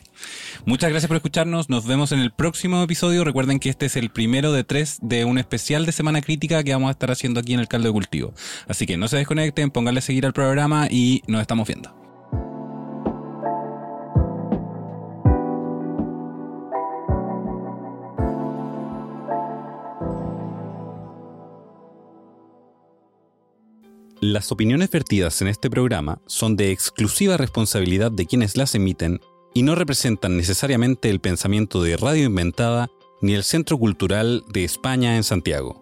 [0.65, 1.69] Muchas gracias por escucharnos.
[1.69, 3.23] Nos vemos en el próximo episodio.
[3.23, 6.73] Recuerden que este es el primero de tres de un especial de Semana Crítica que
[6.73, 8.33] vamos a estar haciendo aquí en el Caldo de Cultivo.
[8.67, 11.99] Así que no se desconecten, pónganle seguir al programa y nos estamos viendo.
[24.21, 29.21] Las opiniones vertidas en este programa son de exclusiva responsabilidad de quienes las emiten
[29.53, 32.89] y no representan necesariamente el pensamiento de Radio Inventada
[33.21, 35.81] ni el Centro Cultural de España en Santiago.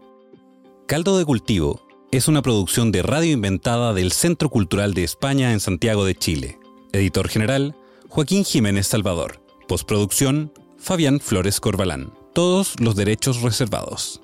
[0.87, 5.59] Caldo de Cultivo es una producción de Radio Inventada del Centro Cultural de España en
[5.59, 6.59] Santiago de Chile.
[6.93, 7.75] Editor general,
[8.07, 9.41] Joaquín Jiménez Salvador.
[9.67, 12.13] Postproducción, Fabián Flores Corbalán.
[12.33, 14.21] Todos los derechos reservados.